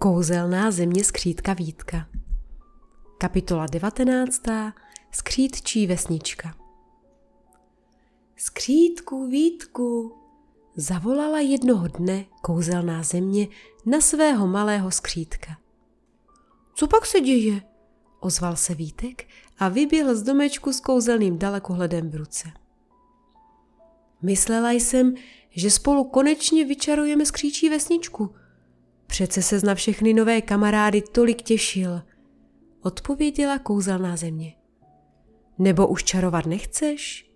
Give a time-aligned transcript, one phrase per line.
[0.00, 2.08] Kouzelná země skřítka Vítka
[3.18, 4.42] Kapitola 19.
[5.10, 6.54] Skřítčí vesnička
[8.36, 10.16] Skřítku, Vítku,
[10.76, 13.48] zavolala jednoho dne kouzelná země
[13.86, 15.58] na svého malého skřítka.
[16.74, 17.62] Co pak se děje?
[18.20, 19.28] ozval se Vítek
[19.58, 22.48] a vyběhl z domečku s kouzelným dalekohledem v ruce.
[24.22, 25.14] Myslela jsem,
[25.50, 28.34] že spolu konečně vyčarujeme skříčí vesničku.
[29.08, 32.02] Přece se na všechny nové kamarády tolik těšil,
[32.82, 34.54] odpověděla kouzelná země.
[35.58, 37.30] Nebo už čarovat nechceš?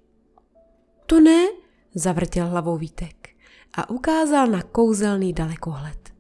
[1.07, 1.47] To ne,
[1.95, 3.29] zavrtěl hlavou Vítek
[3.75, 6.13] a ukázal na kouzelný dalekohled.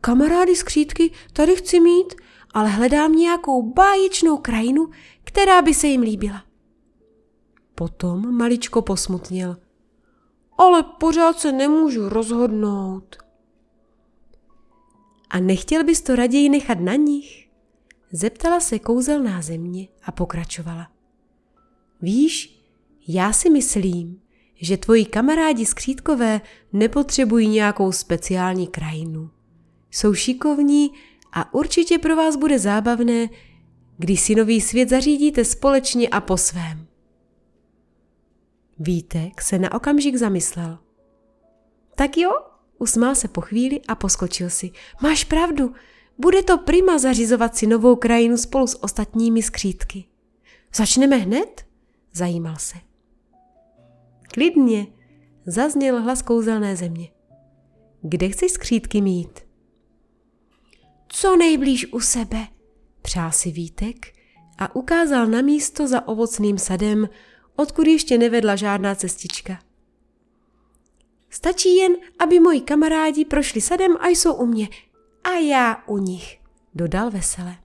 [0.00, 2.14] Kamarády skřítky tady chci mít,
[2.54, 4.90] ale hledám nějakou báječnou krajinu,
[5.24, 6.44] která by se jim líbila.
[7.74, 9.56] Potom maličko posmutnil.
[10.58, 13.29] Ale pořád se nemůžu rozhodnout.
[15.30, 17.48] A nechtěl bys to raději nechat na nich?
[18.12, 20.90] Zeptala se kouzelná země a pokračovala.
[22.02, 22.60] Víš,
[23.08, 24.20] já si myslím,
[24.54, 26.40] že tvoji kamarádi skřítkové
[26.72, 29.30] nepotřebují nějakou speciální krajinu.
[29.90, 30.90] Jsou šikovní
[31.32, 33.28] a určitě pro vás bude zábavné,
[33.98, 36.86] když si nový svět zařídíte společně a po svém.
[38.78, 40.78] Vítek se na okamžik zamyslel.
[41.94, 42.30] Tak jo,
[42.80, 44.70] usmál se po chvíli a poskočil si.
[45.02, 45.74] Máš pravdu,
[46.18, 50.04] bude to prima zařizovat si novou krajinu spolu s ostatními skřítky.
[50.74, 51.66] Začneme hned?
[52.12, 52.76] Zajímal se.
[54.32, 54.86] Klidně,
[55.46, 57.08] zazněl hlas kouzelné země.
[58.02, 59.40] Kde chceš skřítky mít?
[61.08, 62.46] Co nejblíž u sebe,
[63.02, 64.12] přál si Vítek
[64.58, 67.08] a ukázal na místo za ovocným sadem,
[67.56, 69.58] odkud ještě nevedla žádná cestička.
[71.30, 74.68] Stačí jen, aby moji kamarádi prošli sadem a jsou u mě.
[75.24, 76.40] A já u nich,
[76.74, 77.56] dodal vesele.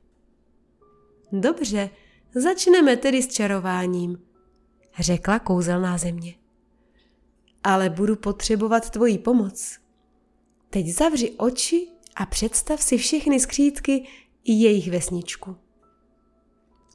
[1.32, 1.90] Dobře,
[2.36, 4.22] začneme tedy s čarováním,
[5.00, 6.36] řekla kouzelná země.
[7.64, 9.80] Ale budu potřebovat tvoji pomoc.
[10.70, 14.08] Teď zavři oči a představ si všechny skřítky
[14.44, 15.56] i jejich vesničku.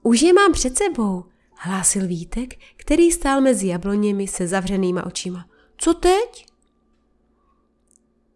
[0.02, 1.24] Už je mám před sebou,
[1.54, 5.48] hlásil Vítek, který stál mezi jabloněmi se zavřenýma očima.
[5.76, 6.49] Co teď?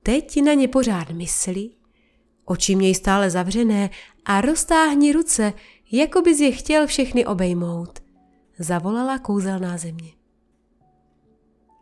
[0.06, 1.70] Teď na ně pořád mysli,
[2.44, 3.91] oči měj stále zavřené
[4.25, 5.53] a roztáhni ruce,
[5.92, 7.98] jako bys je chtěl všechny obejmout,
[8.59, 10.12] zavolala kouzelná země.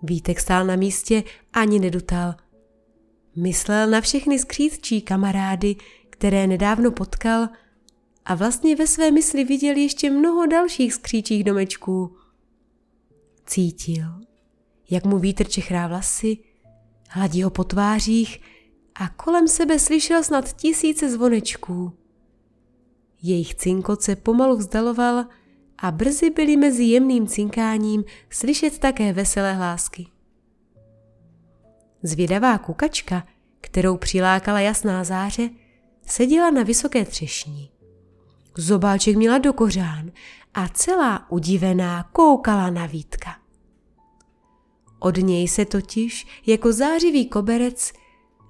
[0.03, 2.35] Vítek stál na místě ani nedutal.
[3.37, 5.77] Myslel na všechny skřítčí kamarády,
[6.11, 7.49] které nedávno potkal
[8.25, 12.17] a vlastně ve své mysli viděl ještě mnoho dalších skříčích domečků.
[13.47, 14.07] Cítil,
[14.91, 16.52] jak mu vítr čechrá vlasy,
[17.13, 18.41] hladí ho po tvářích
[18.95, 21.93] a kolem sebe slyšel snad tisíce zvonečků.
[23.23, 25.25] Jejich cinkot se pomalu vzdaloval
[25.79, 30.07] a brzy byly mezi jemným cinkáním slyšet také veselé hlásky.
[32.03, 33.27] Zvědavá kukačka,
[33.61, 35.51] kterou přilákala jasná záře,
[36.07, 37.71] seděla na vysoké třešní.
[38.57, 40.11] Zobáček měla do kořán
[40.55, 43.42] a celá udivená koukala na Vítka.
[45.03, 47.93] Od něj se totiž jako zářivý koberec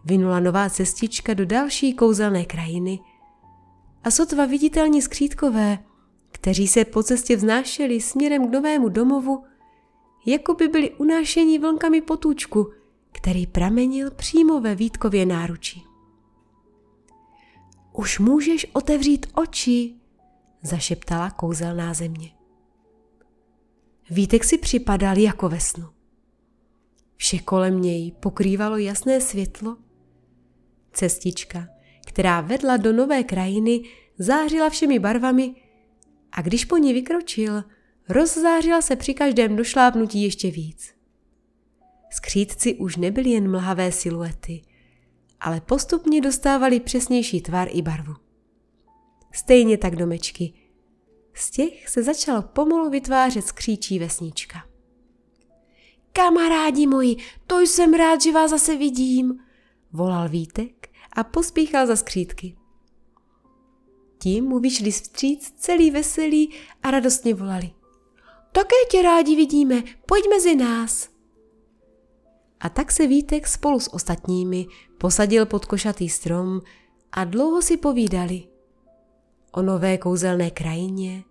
[0.04, 3.00] vynula nová cestička do další kouzelné krajiny
[4.04, 5.78] a sotva viditelní skřítkové,
[6.32, 9.44] kteří se po cestě vznášeli směrem k novému domovu,
[10.26, 12.72] jako by byli unášeni vlnkami potůčku,
[13.12, 15.80] který pramenil přímo ve Vítkově náruči.
[17.92, 19.94] Už můžeš otevřít oči,
[20.62, 22.30] zašeptala kouzelná země.
[24.10, 26.01] Vítek si připadal jako ve snu.
[27.22, 29.76] Vše kolem něj pokrývalo jasné světlo.
[30.92, 31.68] Cestička,
[32.06, 33.82] která vedla do nové krajiny,
[34.18, 35.54] zářila všemi barvami
[36.32, 37.64] a když po ní vykročil,
[38.08, 40.94] rozzářila se při každém došlápnutí ještě víc.
[42.10, 44.62] Skřítci už nebyly jen mlhavé siluety,
[45.40, 48.14] ale postupně dostávali přesnější tvar i barvu.
[49.32, 50.52] Stejně tak domečky.
[51.34, 54.71] Z těch se začal pomalu vytvářet skříčí vesnička.
[56.12, 57.16] Kamarádi moji,
[57.46, 59.38] to jsem rád, že vás zase vidím,
[59.92, 62.56] volal Vítek a pospíchal za skřítky.
[64.18, 66.50] Tím mu vyšli vstříc celý veselí
[66.82, 67.70] a radostně volali.
[68.52, 71.08] Také tě rádi vidíme, pojď mezi nás.
[72.60, 74.66] A tak se Vítek spolu s ostatními
[74.98, 76.60] posadil pod košatý strom
[77.12, 78.48] a dlouho si povídali.
[79.52, 81.24] O nové kouzelné krajině,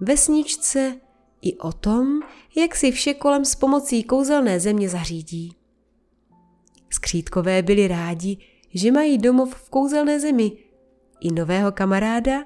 [0.00, 1.00] vesničce
[1.42, 2.20] i o tom,
[2.56, 5.56] jak si vše kolem s pomocí kouzelné země zařídí.
[6.90, 8.36] Skřítkové byli rádi,
[8.74, 10.52] že mají domov v kouzelné zemi,
[11.20, 12.44] i nového kamaráda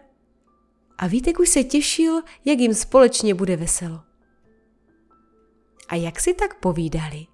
[0.99, 4.00] a Vítek už se těšil, jak jim společně bude veselo.
[5.88, 7.26] A jak si tak povídali,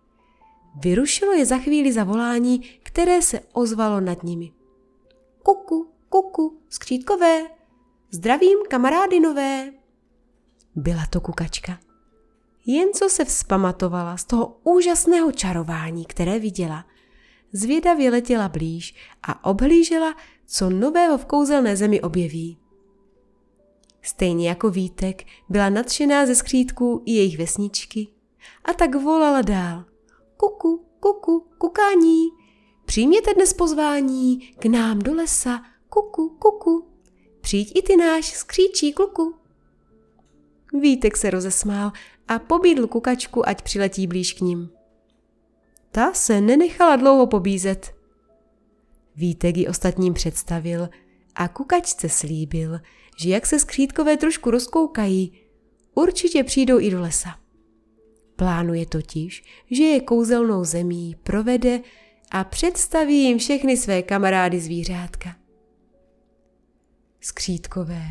[0.81, 4.53] vyrušilo je za chvíli zavolání, které se ozvalo nad nimi.
[5.43, 7.47] Kuku, kuku, skřítkové,
[8.11, 9.80] zdravím kamarády nové.
[10.81, 11.79] Byla to kukačka.
[12.67, 16.85] Jen co se vzpamatovala z toho úžasného čarování, které viděla,
[17.53, 20.15] zvědavě letěla blíž a obhlížela,
[20.47, 22.59] co nového v kouzelné zemi objeví.
[24.03, 28.09] Stejně jako Vítek byla nadšená ze skřítků i jejich vesničky
[28.65, 29.85] a tak volala dál.
[30.37, 32.29] Kuku, kuku, kukání,
[32.85, 36.89] přijměte dnes pozvání k nám do lesa, kuku, kuku,
[37.41, 39.40] přijď i ty náš skříčí kluku.
[40.73, 41.93] Vítek se rozesmál
[42.29, 44.71] a pobídl kukačku, ať přiletí blíž k ním.
[45.91, 47.95] Ta se nenechala dlouho pobízet.
[49.17, 50.89] Vítek ji ostatním představil
[51.35, 52.81] a kukačce slíbil,
[53.17, 55.33] že jak se skřítkové trošku rozkoukají,
[55.95, 57.39] určitě přijdou i do lesa.
[58.37, 61.81] Plánuje totiž, že je kouzelnou zemí provede
[62.31, 65.37] a představí jim všechny své kamarády zvířátka.
[67.21, 68.03] Skřítkové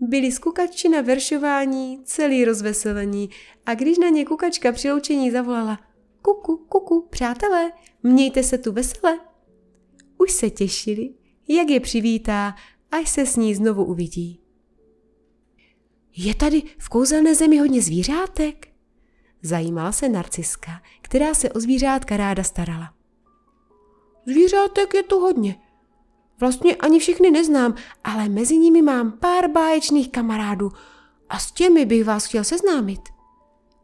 [0.00, 3.30] byli z kukačky na veršování celý rozveselení
[3.66, 5.78] a když na ně kukačka při loučení zavolala
[6.22, 9.20] Kuku, kuku, přátelé, mějte se tu vesele.
[10.18, 11.14] Už se těšili,
[11.48, 12.54] jak je přivítá,
[12.90, 14.40] až se s ní znovu uvidí.
[16.16, 18.68] Je tady v kouzelné zemi hodně zvířátek?
[19.42, 22.94] Zajímala se Narciska, která se o zvířátka ráda starala.
[24.26, 25.56] Zvířátek je tu hodně.
[26.40, 30.70] Vlastně ani všechny neznám, ale mezi nimi mám pár báječných kamarádů
[31.28, 33.00] a s těmi bych vás chtěl seznámit,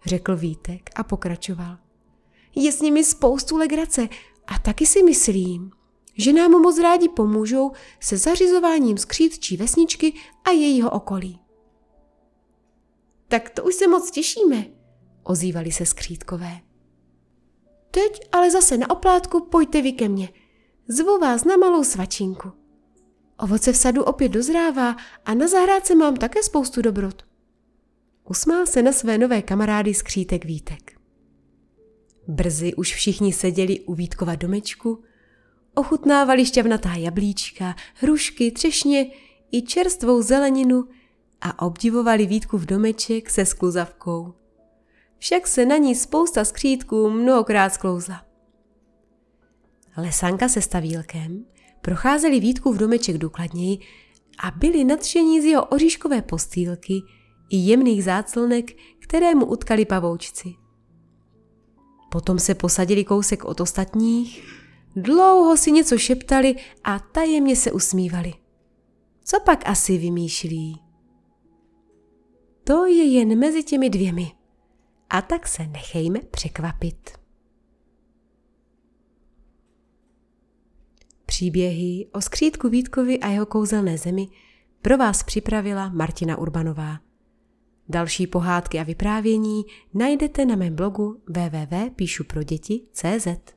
[0.07, 1.79] řekl Vítek a pokračoval.
[2.55, 4.09] Je s nimi spoustu legrace
[4.47, 5.71] a taky si myslím,
[6.19, 10.13] že nám moc rádi pomůžou se zařizováním skřítčí vesničky
[10.45, 11.41] a jejího okolí.
[13.29, 14.67] Tak to už se moc těšíme,
[15.23, 16.61] ozývali se skřítkové.
[17.91, 20.29] Teď ale zase na oplátku pojďte vy ke mně.
[20.89, 22.53] Zvu vás na malou svačinku.
[23.39, 27.23] Ovoce v sadu opět dozrává a na zahrádce mám také spoustu dobrot.
[28.25, 31.01] Usmál se na své nové kamarády skřítek Vítek.
[32.29, 35.03] Brzy už všichni seděli u Vítkova domečku,
[35.75, 39.11] ochutnávali šťavnatá jablíčka, hrušky, třešně
[39.53, 40.85] i čerstvou zeleninu
[41.41, 44.35] a obdivovali Vítkův domeček se skluzavkou
[45.19, 48.26] však se na ní spousta skřítků mnohokrát sklouzla.
[49.97, 51.45] Lesanka se stavílkem
[51.81, 53.79] procházeli Vítku v domeček důkladněji
[54.39, 57.03] a byli nadšení z jeho oříškové postýlky
[57.51, 60.55] i jemných záclnek, které mu utkali pavoučci.
[62.11, 64.45] Potom se posadili kousek od ostatních,
[64.97, 66.55] dlouho si něco šeptali
[66.85, 68.35] a tajemně se usmívali.
[69.25, 70.83] Co pak asi vymýšlí?
[72.65, 74.33] To je jen mezi těmi dvěmi
[75.11, 77.26] a tak se nechejme překvapit.
[81.37, 84.29] Příběhy o skřítku Vítkovi a jeho kouzelné zemi
[84.83, 86.99] pro vás připravila Martina Urbanová.
[87.89, 93.56] Další pohádky a vyprávění najdete na mém blogu www.píšuproděti.cz.